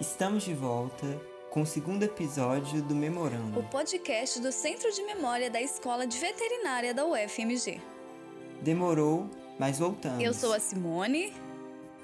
[0.00, 1.06] Estamos de volta
[1.50, 6.18] com o segundo episódio do Memorando, o podcast do Centro de Memória da Escola de
[6.18, 7.80] Veterinária da UFMG.
[8.60, 10.20] Demorou, mas voltamos.
[10.20, 11.32] Eu sou a Simone.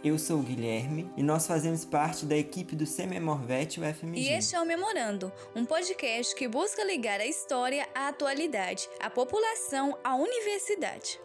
[0.05, 4.21] Eu sou o Guilherme e nós fazemos parte da equipe do Sememorvet UFMG.
[4.21, 9.11] E este é o Memorando, um podcast que busca ligar a história à atualidade, a
[9.11, 11.21] população à universidade.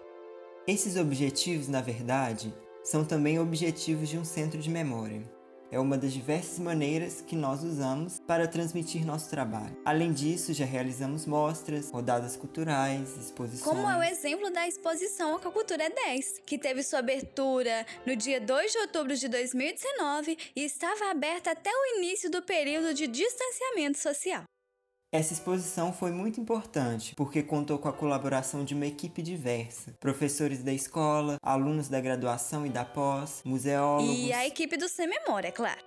[0.66, 2.52] Esses objetivos, na verdade,
[2.84, 5.36] são também objetivos de um centro de memória
[5.72, 9.76] é uma das diversas maneiras que nós usamos para transmitir nosso trabalho.
[9.84, 13.62] Além disso, já realizamos mostras, rodadas culturais, exposições.
[13.62, 18.72] Como é o exemplo da exposição Aquacultura 10, que teve sua abertura no dia 2
[18.72, 24.44] de outubro de 2019 e estava aberta até o início do período de distanciamento social.
[25.16, 30.62] Essa exposição foi muito importante porque contou com a colaboração de uma equipe diversa: professores
[30.62, 34.14] da escola, alunos da graduação e da pós, museólogos.
[34.14, 35.80] E a equipe do Sem Memória, é claro.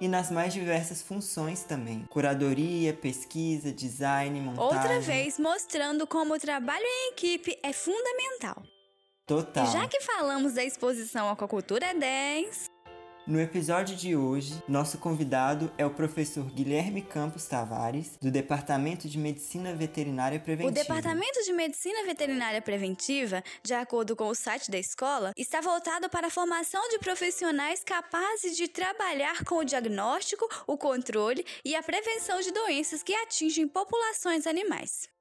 [0.00, 4.76] E nas mais diversas funções também: curadoria, pesquisa, design, montagem.
[4.76, 8.60] Outra vez mostrando como o trabalho em equipe é fundamental.
[9.24, 9.66] Total.
[9.66, 12.66] E já que falamos da exposição Aquacultura 10,
[13.28, 19.18] no episódio de hoje, nosso convidado é o professor Guilherme Campos Tavares, do Departamento de
[19.18, 20.70] Medicina Veterinária Preventiva.
[20.70, 26.08] O Departamento de Medicina Veterinária Preventiva, de acordo com o site da escola, está voltado
[26.08, 31.82] para a formação de profissionais capazes de trabalhar com o diagnóstico, o controle e a
[31.82, 35.17] prevenção de doenças que atingem populações animais.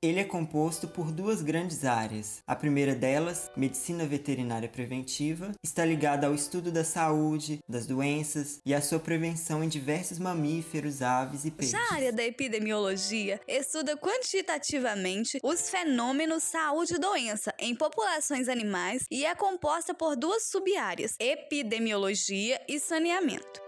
[0.00, 2.40] Ele é composto por duas grandes áreas.
[2.46, 8.72] A primeira delas, medicina veterinária preventiva, está ligada ao estudo da saúde, das doenças e
[8.72, 11.72] à sua prevenção em diversos mamíferos, aves e peixes.
[11.72, 19.02] Já a área da epidemiologia estuda quantitativamente os fenômenos saúde e doença em populações animais
[19.10, 23.67] e é composta por duas sub-áreas: epidemiologia e saneamento.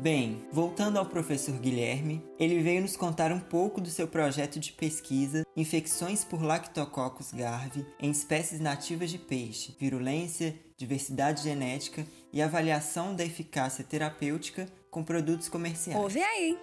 [0.00, 4.72] Bem, voltando ao professor Guilherme, ele veio nos contar um pouco do seu projeto de
[4.72, 13.14] pesquisa Infecções por Lactococcus garvi em espécies nativas de peixe, virulência, diversidade genética e avaliação
[13.14, 16.00] da eficácia terapêutica com produtos comerciais.
[16.00, 16.58] Ouve aí!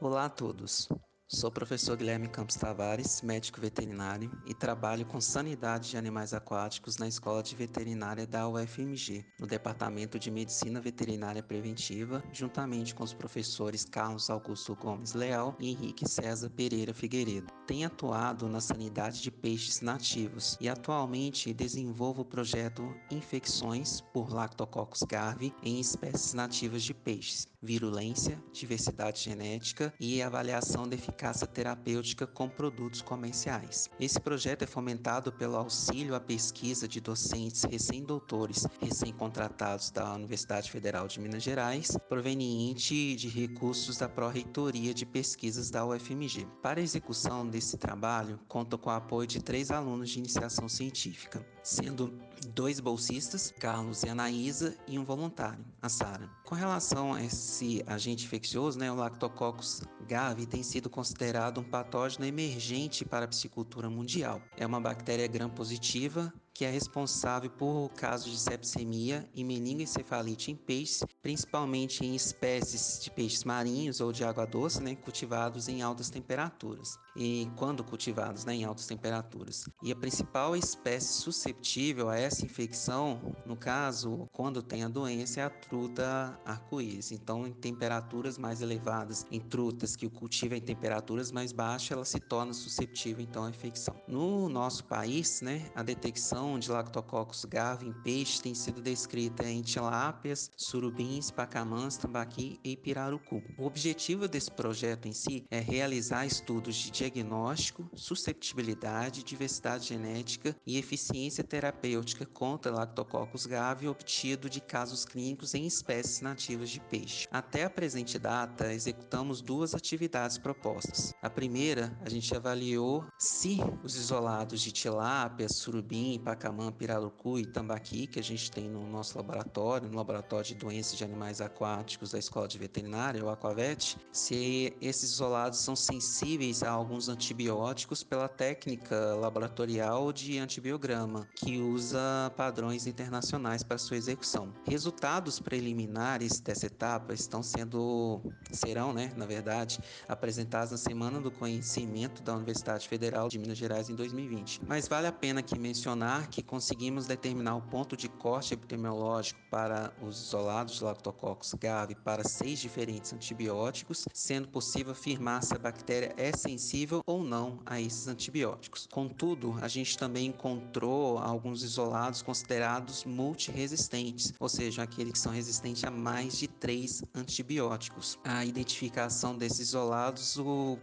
[0.00, 0.88] Olá a todos!
[1.34, 6.98] Sou o professor Guilherme Campos Tavares, médico veterinário, e trabalho com sanidade de animais aquáticos
[6.98, 13.14] na Escola de Veterinária da UFMG, no Departamento de Medicina Veterinária Preventiva, juntamente com os
[13.14, 17.46] professores Carlos Augusto Gomes Leal e Henrique César Pereira Figueiredo.
[17.66, 25.02] Tenho atuado na sanidade de peixes nativos e atualmente desenvolvo o projeto Infecções por Lactococcus
[25.04, 32.26] garvi em espécies nativas de peixes, virulência, diversidade genética e avaliação de eficácia eficácia terapêutica
[32.26, 33.88] com produtos comerciais.
[34.00, 41.06] Esse projeto é fomentado pelo auxílio à pesquisa de docentes recém-doutores, recém-contratados da Universidade Federal
[41.06, 46.44] de Minas Gerais, proveniente de recursos da Pró-Reitoria de Pesquisas da UFMG.
[46.60, 51.46] Para a execução desse trabalho, conta com o apoio de três alunos de iniciação científica,
[51.62, 52.18] sendo
[52.48, 56.28] dois bolsistas, Carlos e Anaísa, e um voluntário, a Sara.
[56.44, 62.24] Com relação a esse agente infeccioso, né, o Lactococcus gavi tem sido considerado um patógeno
[62.24, 64.40] emergente para a piscicultura mundial.
[64.56, 71.04] É uma bactéria gram-positiva que é responsável por casos de sepsemia e meningoencefalite em peixes,
[71.22, 76.98] principalmente em espécies de peixes marinhos ou de água doce, né, cultivados em altas temperaturas.
[77.16, 79.68] E quando cultivados né, em altas temperaturas.
[79.82, 85.44] E a principal espécie susceptível a essa infecção, no caso, quando tem a doença, é
[85.44, 87.12] a truta arco-íris.
[87.12, 92.04] Então, em temperaturas mais elevadas, em trutas que o cultivam em temperaturas mais baixas, ela
[92.04, 93.94] se torna susceptível então à infecção.
[94.08, 99.62] No nosso país, né, a detecção de Lactococcus garvi em peixes tem sido descrita em
[99.62, 103.42] tilápias, surubins, pacamãs, tambaqui e pirarucu.
[103.56, 110.78] O objetivo desse projeto em si é realizar estudos de diagnóstico, susceptibilidade, diversidade genética e
[110.78, 117.28] eficiência terapêutica contra Lactococcus garvi obtido de casos clínicos em espécies nativas de peixe.
[117.30, 121.14] Até a presente data, executamos duas atividades propostas.
[121.22, 128.06] A primeira, a gente avaliou se os isolados de tilápia, surubim, Pacamã, Pirarucu e Tambaqui,
[128.06, 132.18] que a gente tem no nosso laboratório, no laboratório de doenças de Animais Aquáticos da
[132.18, 139.14] Escola de Veterinária, o Aquavet, se esses isolados são sensíveis a alguns antibióticos pela técnica
[139.14, 142.00] laboratorial de antibiograma, que usa
[142.34, 144.54] padrões internacionais para sua execução.
[144.64, 152.22] Resultados preliminares dessa etapa estão sendo serão, né, na verdade, apresentados na Semana do Conhecimento
[152.22, 154.62] da Universidade Federal de Minas Gerais em 2020.
[154.66, 159.92] Mas vale a pena aqui mencionar que conseguimos determinar o ponto de corte epidemiológico para
[160.02, 166.14] os isolados de Lactococcus gavi para seis diferentes antibióticos, sendo possível afirmar se a bactéria
[166.16, 168.86] é sensível ou não a esses antibióticos.
[168.90, 175.84] Contudo, a gente também encontrou alguns isolados considerados multiresistentes, ou seja, aqueles que são resistentes
[175.84, 178.18] a mais de três antibióticos.
[178.24, 180.78] A identificação desses isolados o,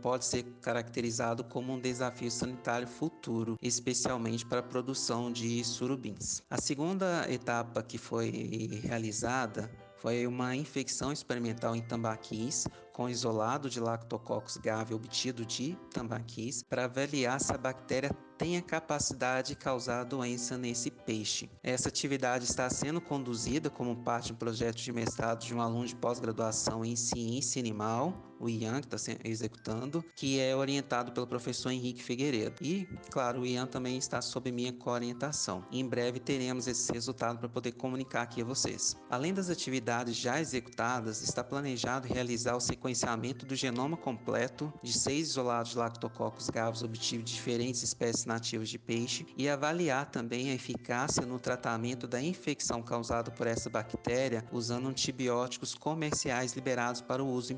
[0.00, 3.17] pode ser caracterizado como um desafio sanitário futuro,
[3.62, 6.42] especialmente para a produção de surubins.
[6.50, 13.80] A segunda etapa que foi realizada foi uma infecção experimental em tambaquis com isolado de
[13.80, 20.04] Lactococcus gavi obtido de tambaquis para avaliar se a bactéria tem a capacidade de causar
[20.04, 21.50] doença nesse peixe.
[21.62, 25.86] Essa atividade está sendo conduzida como parte de um projeto de mestrado de um aluno
[25.86, 31.70] de pós-graduação em ciência animal, o Ian, que está executando, que é orientado pelo professor
[31.70, 32.56] Henrique Figueiredo.
[32.60, 35.64] E, claro, o Ian também está sob minha coorientação.
[35.70, 38.96] Em breve teremos esse resultado para poder comunicar aqui a vocês.
[39.10, 45.28] Além das atividades já executadas, está planejado realizar o sequenciamento do genoma completo de seis
[45.28, 50.54] isolados de Lactococcus gavis obtidos de diferentes espécies nativas de peixe e avaliar também a
[50.54, 57.28] eficácia no tratamento da infecção causada por essa bactéria usando antibióticos comerciais liberados para o
[57.28, 57.56] uso em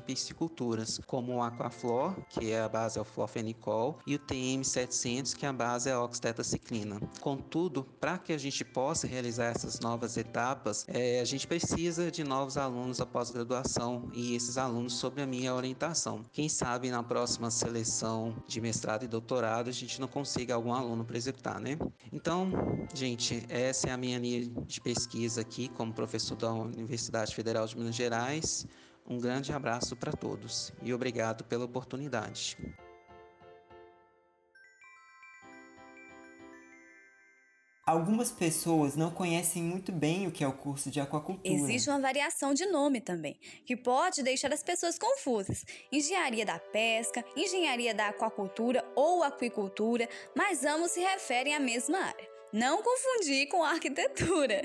[1.05, 5.49] como o Aquaflor, que é a base é o florfenicol, e o TM700, que é
[5.49, 6.99] a base é a oxtetaciclina.
[7.19, 12.23] Contudo, para que a gente possa realizar essas novas etapas, é, a gente precisa de
[12.23, 16.23] novos alunos após graduação e esses alunos sob a minha orientação.
[16.31, 21.03] Quem sabe na próxima seleção de mestrado e doutorado a gente não consiga algum aluno
[21.03, 21.77] para executar, né?
[22.11, 22.51] Então,
[22.93, 27.77] gente, essa é a minha linha de pesquisa aqui como professor da Universidade Federal de
[27.77, 28.65] Minas Gerais.
[29.07, 32.57] Um grande abraço para todos e obrigado pela oportunidade.
[37.85, 41.53] Algumas pessoas não conhecem muito bem o que é o curso de aquacultura.
[41.53, 45.65] Existe uma variação de nome também, que pode deixar as pessoas confusas.
[45.91, 52.29] Engenharia da pesca, engenharia da aquacultura ou aquicultura, mas ambos se referem à mesma área.
[52.53, 54.61] Não confundir com arquitetura.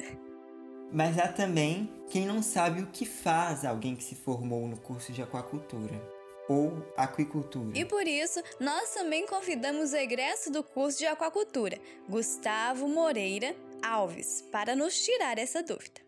[0.92, 5.12] Mas há também quem não sabe o que faz alguém que se formou no curso
[5.12, 6.00] de aquacultura
[6.48, 7.76] ou aquicultura.
[7.76, 11.76] E por isso, nós também convidamos o egresso do curso de aquacultura,
[12.08, 16.00] Gustavo Moreira Alves, para nos tirar essa dúvida.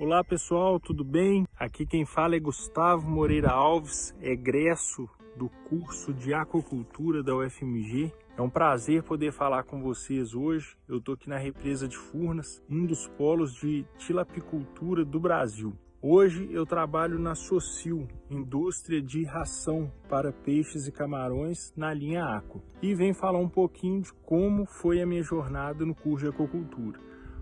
[0.00, 1.46] Olá pessoal, tudo bem?
[1.56, 8.12] Aqui quem fala é Gustavo Moreira Alves, egresso do curso de aquacultura da UFMG.
[8.36, 10.76] É um prazer poder falar com vocês hoje.
[10.88, 15.74] Eu estou aqui na represa de Furnas, um dos polos de tilapicultura do Brasil.
[16.00, 22.62] Hoje eu trabalho na Socil, indústria de ração para peixes e camarões na linha Aqua.
[22.80, 26.98] E venho falar um pouquinho de como foi a minha jornada no curso de aquacultura.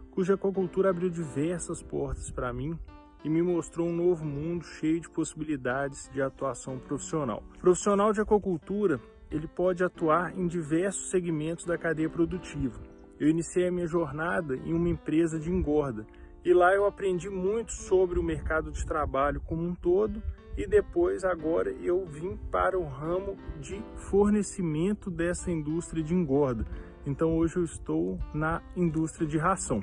[0.08, 2.76] O curso de aquacultura abriu diversas portas para mim
[3.24, 7.44] e me mostrou um novo mundo cheio de possibilidades de atuação profissional.
[7.60, 12.80] Profissional de aquacultura, ele pode atuar em diversos segmentos da cadeia produtiva.
[13.18, 16.06] Eu iniciei a minha jornada em uma empresa de engorda,
[16.44, 20.22] e lá eu aprendi muito sobre o mercado de trabalho como um todo
[20.56, 23.80] e depois agora eu vim para o ramo de
[24.10, 26.66] fornecimento dessa indústria de engorda.
[27.06, 29.80] Então hoje eu estou na indústria de ração.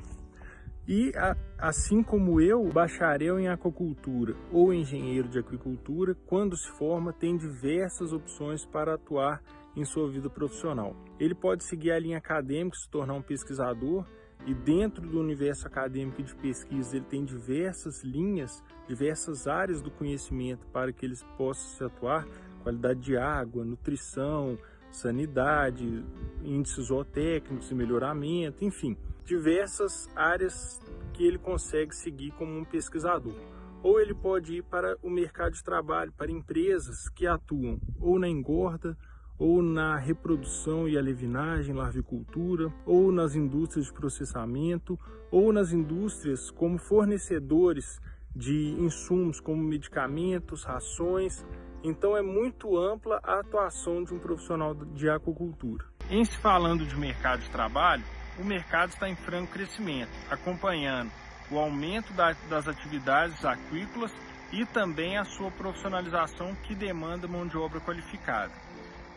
[0.88, 1.12] E
[1.58, 8.12] assim como eu, bacharel em aquacultura ou engenheiro de aquicultura, quando se forma, tem diversas
[8.12, 9.42] opções para atuar
[9.74, 10.94] em sua vida profissional.
[11.18, 14.06] Ele pode seguir a linha acadêmica, se tornar um pesquisador,
[14.46, 20.64] e dentro do universo acadêmico de pesquisa, ele tem diversas linhas, diversas áreas do conhecimento
[20.68, 22.24] para que eles possam se atuar,
[22.62, 24.56] qualidade de água, nutrição,
[24.90, 26.04] sanidade,
[26.44, 30.80] índices zootécnicos e melhoramento, enfim, diversas áreas
[31.12, 33.34] que ele consegue seguir como um pesquisador.
[33.82, 38.28] Ou ele pode ir para o mercado de trabalho, para empresas que atuam ou na
[38.28, 38.96] engorda,
[39.38, 44.98] ou na reprodução e alevinagem, larvicultura, ou nas indústrias de processamento,
[45.30, 48.00] ou nas indústrias como fornecedores
[48.34, 51.44] de insumos como medicamentos, rações.
[51.82, 55.84] Então é muito ampla a atuação de um profissional de aquacultura.
[56.10, 58.04] Em se falando de mercado de trabalho,
[58.38, 61.10] o mercado está em franco crescimento, acompanhando
[61.50, 64.12] o aumento das atividades aquícolas
[64.52, 68.52] e também a sua profissionalização que demanda mão de obra qualificada.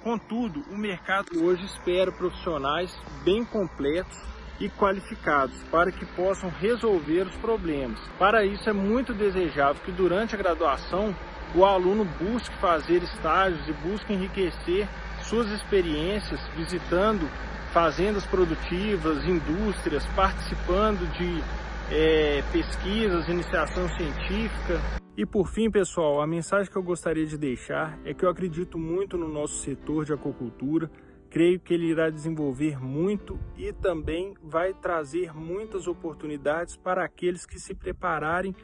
[0.03, 4.17] Contudo, o mercado hoje espera profissionais bem completos
[4.59, 7.99] e qualificados para que possam resolver os problemas.
[8.17, 11.15] Para isso é muito desejável que durante a graduação
[11.55, 14.87] o aluno busque fazer estágios e busque enriquecer
[15.23, 17.29] suas experiências visitando
[17.73, 21.43] fazendas produtivas, indústrias, participando de
[21.91, 24.79] é, pesquisas, iniciação científica.
[25.15, 28.77] E por fim, pessoal, a mensagem que eu gostaria de deixar é que eu acredito
[28.77, 30.89] muito no nosso setor de aquacultura.
[31.29, 37.59] Creio que ele irá desenvolver muito e também vai trazer muitas oportunidades para aqueles que
[37.59, 38.55] se prepararem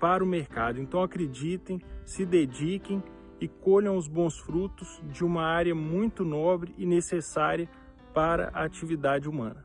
[0.00, 0.80] para o mercado.
[0.80, 3.02] Então acreditem, se dediquem
[3.40, 7.68] e colham os bons frutos de uma área muito nobre e necessária
[8.14, 9.64] para a atividade humana.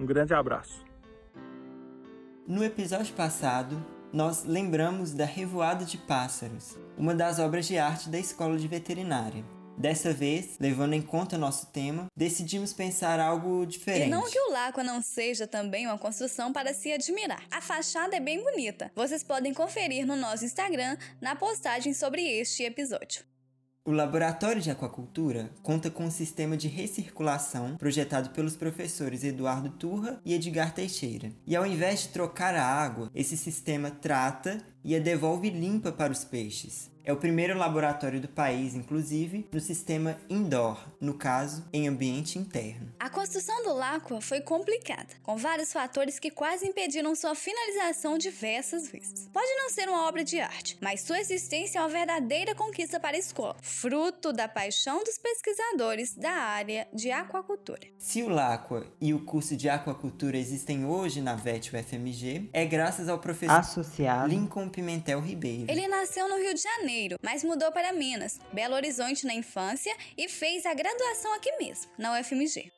[0.00, 0.82] Um grande abraço.
[2.48, 8.18] No episódio passado, nós lembramos da Revoada de Pássaros, uma das obras de arte da
[8.18, 9.44] Escola de Veterinária.
[9.76, 14.06] Dessa vez, levando em conta nosso tema, decidimos pensar algo diferente.
[14.06, 17.42] E não que o Lacua não seja também uma construção para se admirar.
[17.50, 18.90] A fachada é bem bonita.
[18.94, 23.24] Vocês podem conferir no nosso Instagram na postagem sobre este episódio.
[23.84, 30.20] O Laboratório de Aquacultura conta com um sistema de recirculação projetado pelos professores Eduardo Turra
[30.24, 31.32] e Edgar Teixeira.
[31.44, 36.12] E ao invés de trocar a água, esse sistema trata e a devolve limpa para
[36.12, 36.91] os peixes.
[37.04, 42.94] É o primeiro laboratório do país, inclusive, no sistema indoor, no caso, em ambiente interno.
[43.00, 48.88] A construção do Láqua foi complicada, com vários fatores que quase impediram sua finalização diversas
[48.88, 49.28] vezes.
[49.32, 53.16] Pode não ser uma obra de arte, mas sua existência é uma verdadeira conquista para
[53.16, 57.88] a escola, fruto da paixão dos pesquisadores da área de aquacultura.
[57.98, 63.08] Se o Láqua e o curso de aquacultura existem hoje na VET UFMG, é graças
[63.08, 65.66] ao professor associado Lincoln Pimentel Ribeiro.
[65.68, 69.96] Ele nasceu no Rio de Janeiro Janeiro, mas mudou para Minas, Belo Horizonte na infância
[70.16, 72.70] e fez a graduação aqui mesmo, na UFMG.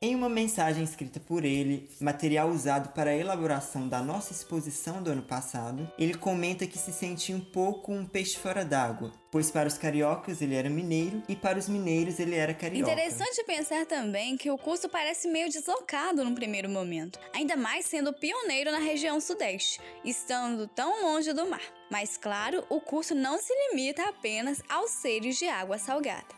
[0.00, 5.10] Em uma mensagem escrita por ele, material usado para a elaboração da nossa exposição do
[5.10, 9.66] ano passado, ele comenta que se sentia um pouco um peixe fora d'água, pois para
[9.66, 12.92] os cariocas ele era mineiro e para os mineiros ele era carioca.
[12.92, 18.12] Interessante pensar também que o curso parece meio deslocado no primeiro momento, ainda mais sendo
[18.12, 21.62] pioneiro na região sudeste, estando tão longe do mar.
[21.90, 26.37] Mas claro, o curso não se limita apenas aos seres de água salgada.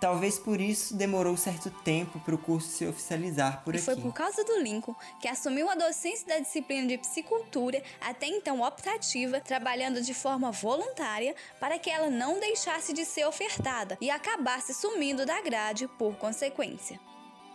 [0.00, 3.84] Talvez por isso demorou certo tempo para o curso se oficializar por e aqui.
[3.84, 8.62] Foi por causa do Lincoln que assumiu a docência da disciplina de psicultura, até então
[8.62, 14.72] optativa, trabalhando de forma voluntária para que ela não deixasse de ser ofertada e acabasse
[14.72, 17.00] sumindo da grade por consequência.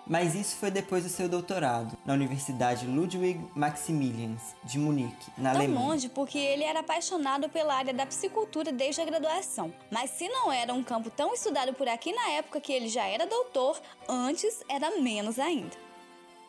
[0.06, 5.62] Mas isso foi depois do seu doutorado, na Universidade Ludwig Maximilians, de Munique, na Tão
[5.62, 5.88] Alemanha.
[5.88, 9.74] longe porque ele era apaixonado pela área da psicultura desde a graduação.
[9.90, 13.06] Mas se não era um campo tão estudado por aqui na época que ele já
[13.06, 15.84] era doutor, antes era menos ainda.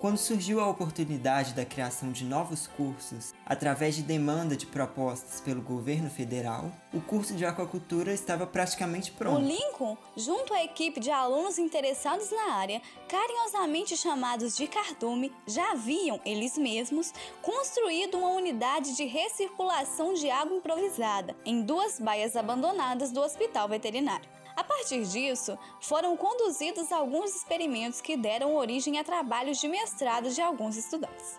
[0.05, 5.63] Quando surgiu a oportunidade da criação de novos cursos, através de demanda de propostas pelo
[5.63, 9.41] governo federal, o curso de aquacultura estava praticamente pronto.
[9.41, 15.73] O Lincoln, junto à equipe de alunos interessados na área, carinhosamente chamados de cardume, já
[15.73, 23.11] haviam, eles mesmos, construído uma unidade de recirculação de água improvisada em duas baias abandonadas
[23.11, 24.29] do hospital veterinário.
[24.57, 30.41] A partir disso, foram conduzidos alguns experimentos que deram origem a trabalhos de mestrado de
[30.41, 31.39] alguns estudantes.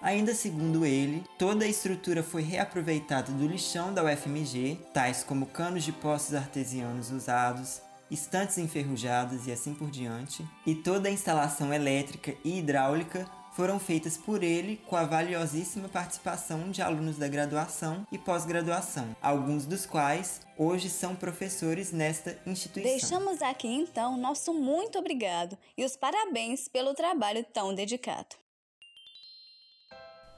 [0.00, 5.84] Ainda segundo ele, toda a estrutura foi reaproveitada do lixão da UFMG, tais como canos
[5.84, 12.34] de poços artesianos usados, estantes enferrujadas e assim por diante, e toda a instalação elétrica
[12.44, 18.18] e hidráulica foram feitas por ele com a valiosíssima participação de alunos da graduação e
[18.18, 22.90] pós-graduação, alguns dos quais hoje são professores nesta instituição.
[22.90, 28.36] Deixamos aqui então nosso muito obrigado e os parabéns pelo trabalho tão dedicado.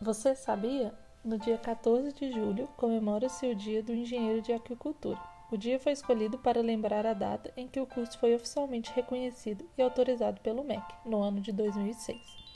[0.00, 0.96] Você sabia?
[1.24, 5.20] No dia 14 de julho comemora-se o Dia do Engenheiro de Aquicultura.
[5.50, 9.68] O dia foi escolhido para lembrar a data em que o curso foi oficialmente reconhecido
[9.76, 12.47] e autorizado pelo MEC, no ano de 2006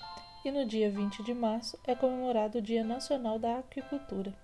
[0.45, 4.35] e no dia 20 de março é comemorado o Dia Nacional da Aquicultura.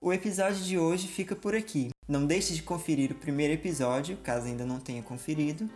[0.00, 1.88] O episódio de hoje fica por aqui.
[2.06, 5.68] Não deixe de conferir o primeiro episódio, caso ainda não tenha conferido,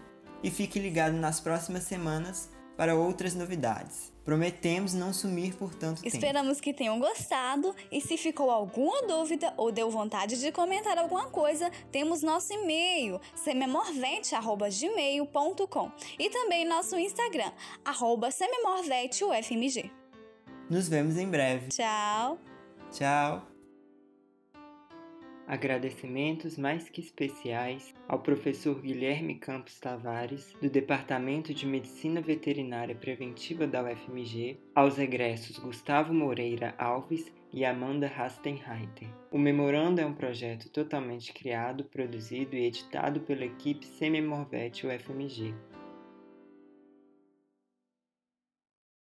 [0.42, 4.11] e fique ligado nas próximas semanas para outras novidades.
[4.24, 6.14] Prometemos não sumir por tanto tempo.
[6.14, 11.26] Esperamos que tenham gostado e se ficou alguma dúvida ou deu vontade de comentar alguma
[11.26, 17.52] coisa, temos nosso e-mail sememorvete@gmail.com e também nosso Instagram
[18.32, 19.90] sememorvetufmg.
[20.70, 21.68] Nos vemos em breve.
[21.68, 22.38] Tchau.
[22.90, 23.51] Tchau.
[25.46, 33.66] Agradecimentos mais que especiais ao professor Guilherme Campos Tavares, do Departamento de Medicina Veterinária Preventiva
[33.66, 39.08] da UFMG, aos egressos Gustavo Moreira Alves e Amanda Rastenreiter.
[39.30, 45.54] O memorando é um projeto totalmente criado, produzido e editado pela equipe Semimorvet UFMG.